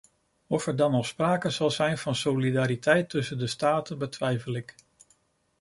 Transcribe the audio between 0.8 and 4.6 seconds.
nog sprake zal zijn van solidariteit tussen de staten betwijfel